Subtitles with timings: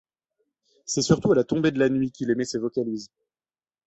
[0.87, 3.11] C’est surtout à la tombée de la nuit qu’il émet ses vocalises.